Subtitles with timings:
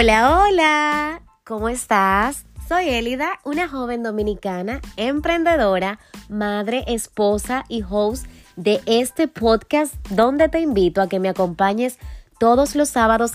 [0.00, 2.46] Hola, hola, ¿cómo estás?
[2.66, 5.98] Soy Elida, una joven dominicana, emprendedora,
[6.30, 8.24] madre, esposa y host
[8.56, 11.98] de este podcast donde te invito a que me acompañes
[12.38, 13.32] todos los sábados.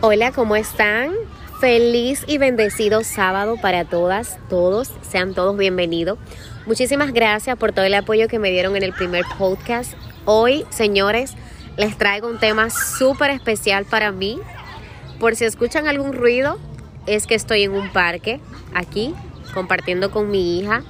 [0.00, 1.12] Hola, ¿cómo están?
[1.60, 6.18] Feliz y bendecido sábado para todas, todos, sean todos bienvenidos.
[6.64, 9.92] Muchísimas gracias por todo el apoyo que me dieron en el primer podcast.
[10.24, 11.34] Hoy, señores,
[11.80, 14.38] les traigo un tema súper especial para mí.
[15.18, 16.58] Por si escuchan algún ruido,
[17.06, 18.38] es que estoy en un parque
[18.74, 19.14] aquí,
[19.54, 20.82] compartiendo con mi hija,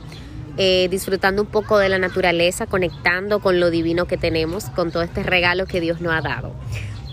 [0.57, 5.05] eh, disfrutando un poco de la naturaleza, conectando con lo divino que tenemos, con todo
[5.05, 6.53] este regalo que Dios nos ha dado.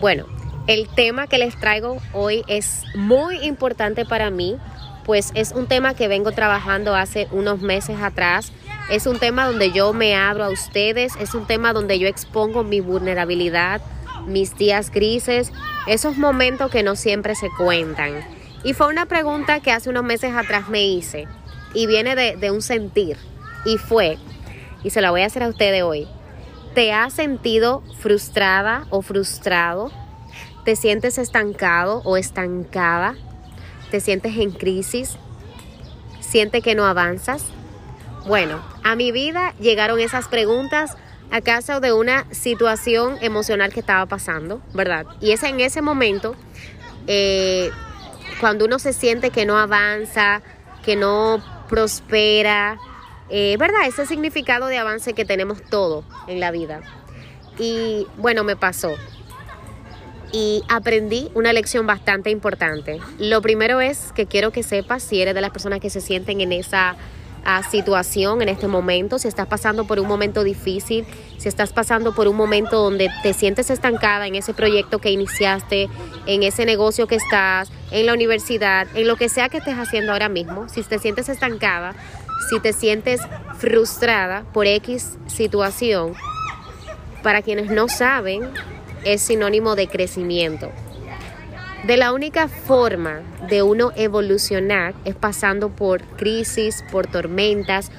[0.01, 0.25] Bueno,
[0.65, 4.57] el tema que les traigo hoy es muy importante para mí,
[5.05, 8.51] pues es un tema que vengo trabajando hace unos meses atrás
[8.89, 12.63] es un tema donde yo me abro a ustedes, es un tema donde yo expongo
[12.63, 13.81] mi vulnerabilidad,
[14.25, 15.51] mis días grises,
[15.87, 18.25] esos momentos que no siempre se cuentan.
[18.63, 21.27] Y fue una pregunta que hace unos meses atrás me hice
[21.73, 23.17] y viene de, de un sentir
[23.65, 24.17] y fue,
[24.83, 26.07] y se la voy a hacer a ustedes hoy,
[26.73, 29.91] ¿te has sentido frustrada o frustrado?
[30.63, 33.15] ¿Te sientes estancado o estancada?
[33.91, 35.17] ¿Te sientes en crisis?
[36.19, 37.45] ¿Sientes que no avanzas?
[38.27, 40.97] Bueno, a mi vida llegaron esas preguntas
[41.31, 45.05] a causa de una situación emocional que estaba pasando, ¿verdad?
[45.21, 46.35] Y es en ese momento,
[47.07, 47.71] eh,
[48.41, 50.41] cuando uno se siente que no avanza,
[50.83, 52.77] que no prospera,
[53.29, 53.87] eh, ¿verdad?
[53.87, 56.81] Ese significado de avance que tenemos todo en la vida.
[57.57, 58.93] Y bueno, me pasó.
[60.33, 62.99] Y aprendí una lección bastante importante.
[63.19, 66.41] Lo primero es que quiero que sepas si eres de las personas que se sienten
[66.41, 66.97] en esa
[67.69, 71.05] situación en este momento, si estás pasando por un momento difícil,
[71.37, 75.89] si estás pasando por un momento donde te sientes estancada en ese proyecto que iniciaste,
[76.25, 80.11] en ese negocio que estás, en la universidad, en lo que sea que estés haciendo
[80.11, 81.95] ahora mismo, si te sientes estancada,
[82.49, 83.21] si te sientes
[83.57, 86.13] frustrada por X situación,
[87.23, 88.49] para quienes no saben,
[89.03, 90.71] es sinónimo de crecimiento.
[91.87, 97.91] De la única forma de uno evolucionar es pasando por crisis, por tormentas.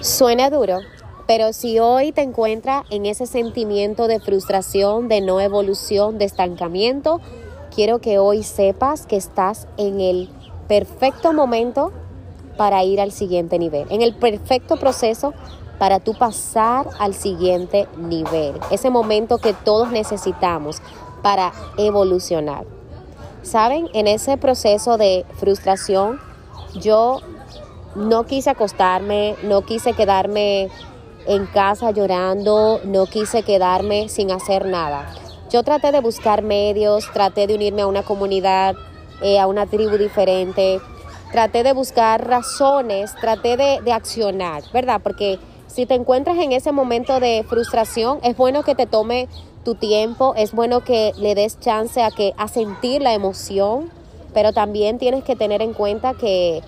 [0.00, 0.78] Suena duro,
[1.26, 7.20] pero si hoy te encuentras en ese sentimiento de frustración, de no evolución, de estancamiento,
[7.74, 10.30] quiero que hoy sepas que estás en el
[10.68, 11.92] perfecto momento
[12.56, 15.34] para ir al siguiente nivel, en el perfecto proceso
[15.78, 20.80] para tú pasar al siguiente nivel, ese momento que todos necesitamos
[21.22, 22.64] para evolucionar.
[23.42, 26.20] Saben, en ese proceso de frustración,
[26.74, 27.20] yo
[27.94, 30.68] no quise acostarme, no quise quedarme
[31.26, 35.06] en casa llorando, no quise quedarme sin hacer nada.
[35.50, 38.74] Yo traté de buscar medios, traté de unirme a una comunidad,
[39.22, 40.80] eh, a una tribu diferente,
[41.32, 45.00] traté de buscar razones, traté de, de accionar, ¿verdad?
[45.02, 45.38] Porque
[45.68, 49.28] si te encuentras en ese momento de frustración, es bueno que te tome
[49.66, 53.90] tu tiempo, es bueno que le des chance a que a sentir la emoción,
[54.32, 56.62] pero también tienes que tener en cuenta que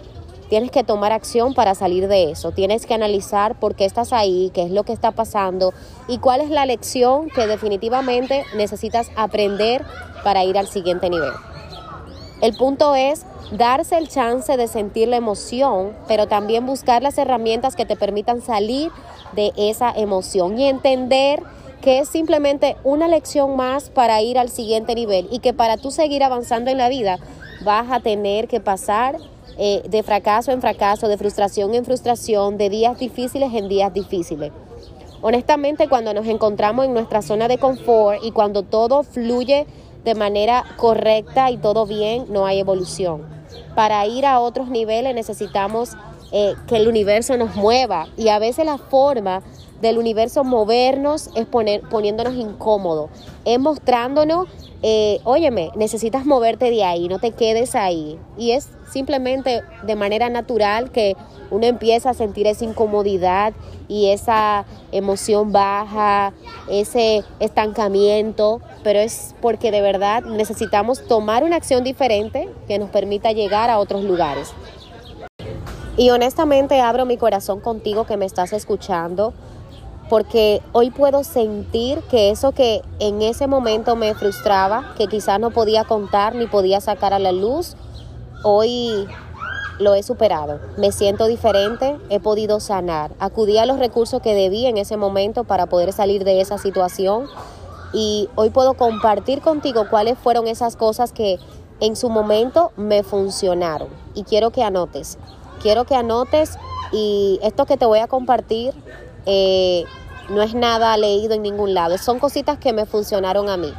[0.49, 2.51] tienes que tomar acción para salir de eso.
[2.51, 5.73] Tienes que analizar por qué estás ahí, qué es lo que está pasando
[6.09, 9.85] y cuál es la lección que definitivamente necesitas aprender
[10.25, 11.31] para ir al siguiente nivel.
[12.41, 17.77] El punto es darse el chance de sentir la emoción, pero también buscar las herramientas
[17.77, 18.91] que te permitan salir
[19.37, 21.45] de esa emoción y entender
[21.81, 25.91] que es simplemente una lección más para ir al siguiente nivel y que para tú
[25.91, 27.19] seguir avanzando en la vida
[27.65, 29.17] vas a tener que pasar
[29.59, 34.53] eh, de fracaso en fracaso, de frustración en frustración, de días difíciles en días difíciles.
[35.21, 39.67] Honestamente, cuando nos encontramos en nuestra zona de confort y cuando todo fluye
[40.05, 43.23] de manera correcta y todo bien, no hay evolución.
[43.75, 45.97] Para ir a otros niveles necesitamos
[46.31, 49.43] eh, que el universo nos mueva y a veces la forma
[49.81, 53.11] del universo movernos es poner, poniéndonos incómodos,
[53.45, 54.49] es mostrándonos,
[54.83, 55.21] eh,
[55.77, 58.19] necesitas moverte de ahí, no te quedes ahí.
[58.37, 61.17] Y es simplemente de manera natural que
[61.51, 63.53] uno empieza a sentir esa incomodidad
[63.89, 66.33] y esa emoción baja,
[66.69, 73.33] ese estancamiento, pero es porque de verdad necesitamos tomar una acción diferente que nos permita
[73.33, 74.53] llegar a otros lugares.
[75.97, 79.33] Y honestamente abro mi corazón contigo que me estás escuchando
[80.09, 85.51] porque hoy puedo sentir que eso que en ese momento me frustraba, que quizás no
[85.51, 87.77] podía contar ni podía sacar a la luz,
[88.43, 89.07] hoy
[89.79, 94.67] lo he superado, me siento diferente, he podido sanar, acudí a los recursos que debí
[94.67, 97.27] en ese momento para poder salir de esa situación
[97.93, 101.39] y hoy puedo compartir contigo cuáles fueron esas cosas que
[101.81, 103.89] en su momento me funcionaron.
[104.15, 105.17] Y quiero que anotes,
[105.63, 106.59] quiero que anotes
[106.93, 108.75] y esto que te voy a compartir
[109.29, 109.85] eh,
[110.31, 113.73] no es nada leído en ningún lado, son cositas que me funcionaron a mí.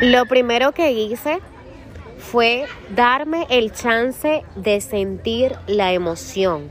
[0.00, 1.40] Lo primero que hice
[2.18, 6.70] fue darme el chance de sentir la emoción.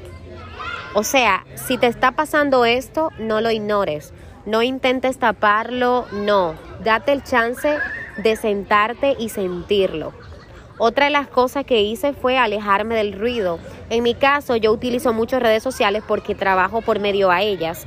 [0.96, 4.14] O sea, si te está pasando esto, no lo ignores.
[4.46, 6.56] No intentes taparlo, no.
[6.84, 7.78] Date el chance
[8.18, 10.14] de sentarte y sentirlo.
[10.80, 13.60] Otra de las cosas que hice fue alejarme del ruido.
[13.90, 17.86] En mi caso, yo utilizo muchas redes sociales porque trabajo por medio a ellas.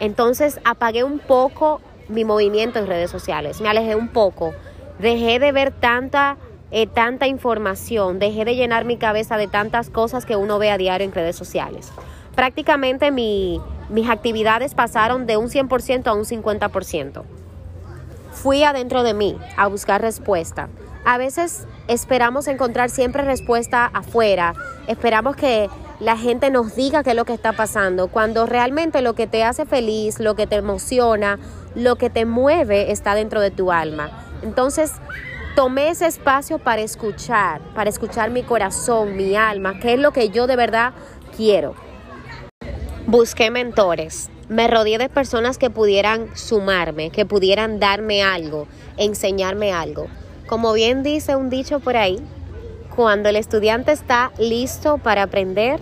[0.00, 3.60] Entonces apagué un poco mi movimiento en redes sociales.
[3.60, 4.54] Me alejé un poco.
[4.98, 6.38] Dejé de ver tanta
[6.72, 10.78] eh, tanta información, dejé de llenar mi cabeza de tantas cosas que uno ve a
[10.78, 11.92] diario en redes sociales.
[12.36, 13.60] Prácticamente mis
[14.08, 17.22] actividades pasaron de un 100% a un 50%.
[18.30, 20.68] Fui adentro de mí a buscar respuesta.
[21.04, 24.54] A veces esperamos encontrar siempre respuesta afuera,
[24.86, 25.68] esperamos que
[25.98, 29.42] la gente nos diga qué es lo que está pasando, cuando realmente lo que te
[29.42, 31.38] hace feliz, lo que te emociona,
[31.74, 34.10] lo que te mueve está dentro de tu alma.
[34.42, 34.92] Entonces,
[35.56, 40.28] tomé ese espacio para escuchar, para escuchar mi corazón, mi alma, qué es lo que
[40.28, 40.92] yo de verdad
[41.36, 41.74] quiero.
[43.06, 50.06] Busqué mentores, me rodeé de personas que pudieran sumarme, que pudieran darme algo, enseñarme algo.
[50.50, 52.18] Como bien dice un dicho por ahí,
[52.96, 55.78] cuando el estudiante está listo para aprender,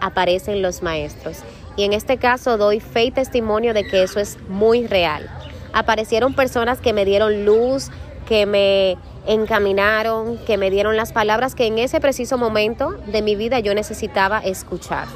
[0.00, 1.40] aparecen los maestros.
[1.76, 5.28] Y en este caso doy fe y testimonio de que eso es muy real.
[5.74, 7.90] Aparecieron personas que me dieron luz,
[8.26, 8.96] que me
[9.26, 13.74] encaminaron, que me dieron las palabras que en ese preciso momento de mi vida yo
[13.74, 15.06] necesitaba escuchar.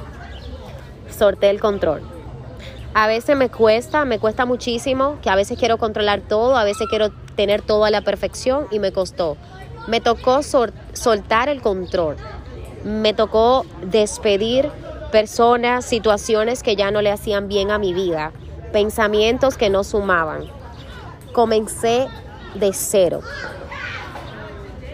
[1.09, 2.03] Sorté el control.
[2.93, 6.89] A veces me cuesta, me cuesta muchísimo, que a veces quiero controlar todo, a veces
[6.91, 9.37] quiero tener todo a la perfección y me costó.
[9.87, 12.17] Me tocó soltar el control.
[12.85, 14.71] Me tocó despedir
[15.11, 18.33] personas, situaciones que ya no le hacían bien a mi vida,
[18.73, 20.47] pensamientos que no sumaban.
[21.33, 22.09] Comencé
[22.55, 23.21] de cero.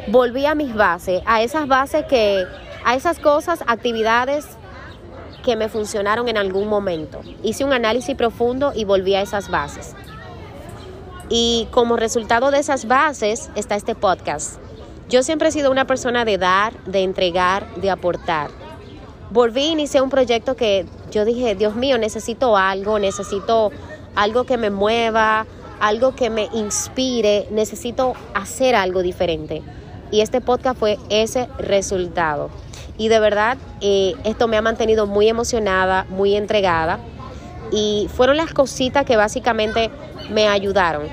[0.09, 2.45] Volví a mis bases, a esas bases que,
[2.85, 4.47] a esas cosas, actividades
[5.45, 7.21] que me funcionaron en algún momento.
[7.43, 9.95] Hice un análisis profundo y volví a esas bases.
[11.31, 14.59] Y como resultado de esas bases está este podcast.
[15.09, 18.51] Yo siempre he sido una persona de dar, de entregar, de aportar.
[19.31, 23.71] Volví e inicié un proyecto que yo dije, Dios mío, necesito algo, necesito
[24.15, 25.47] algo que me mueva,
[25.81, 29.63] algo que me inspire, necesito hacer algo diferente.
[30.11, 32.51] Y este podcast fue ese resultado.
[32.97, 36.99] Y de verdad, eh, esto me ha mantenido muy emocionada, muy entregada.
[37.71, 39.91] Y fueron las cositas que básicamente
[40.31, 41.09] me ayudaron.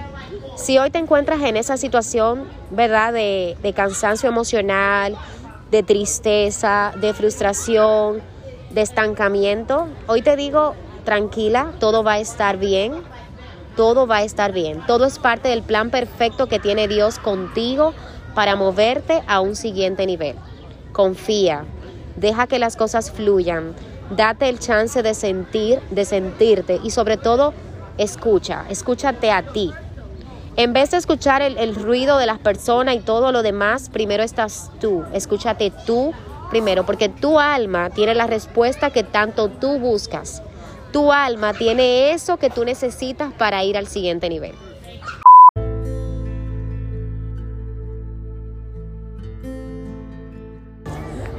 [0.55, 3.13] Si hoy te encuentras en esa situación, ¿verdad?
[3.13, 5.15] De, de cansancio emocional,
[5.71, 8.21] de tristeza, de frustración,
[8.69, 12.93] de estancamiento, hoy te digo, tranquila, todo va a estar bien
[13.75, 14.81] todo va a estar bien.
[14.87, 17.93] Todo es parte del plan perfecto que tiene Dios contigo
[18.33, 20.35] para moverte a un siguiente nivel.
[20.91, 21.65] Confía,
[22.15, 23.73] deja que las cosas fluyan,
[24.15, 27.53] date el chance de sentir, de sentirte y sobre todo
[27.97, 29.71] escucha, escúchate a ti.
[30.57, 34.71] En vez de escuchar el, ruido de las personas y todo lo demás, primero estás
[34.79, 36.13] tú, escúchate tú
[36.49, 40.41] primero, porque tu alma tiene la respuesta que tanto tú buscas.
[40.93, 44.53] Tu alma tiene eso que tú necesitas para ir al siguiente nivel.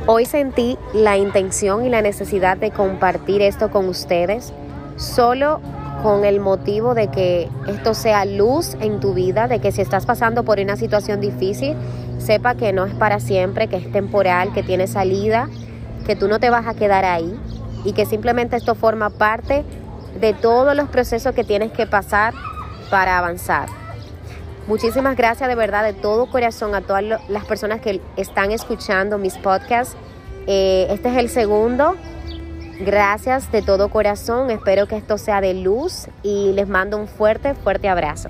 [0.08, 4.52] Hoy sentí la intención y la necesidad de compartir esto con ustedes,
[4.96, 5.60] solo
[6.02, 10.06] con el motivo de que esto sea luz en tu vida, de que si estás
[10.06, 11.76] pasando por una situación difícil,
[12.18, 15.48] sepa que no es para siempre, que es temporal, que tiene salida,
[16.06, 17.38] que tú no te vas a quedar ahí,
[17.84, 19.64] y que simplemente esto forma parte
[20.20, 22.34] de todos los procesos que tienes que pasar
[22.90, 23.68] para avanzar.
[24.66, 29.38] Muchísimas gracias de verdad de todo corazón a todas las personas que están escuchando mis
[29.38, 29.96] podcasts.
[30.48, 31.94] Eh, este es el segundo.
[32.80, 34.50] Gracias de todo corazón.
[34.50, 38.28] Espero que esto sea de luz y les mando un fuerte, fuerte abrazo.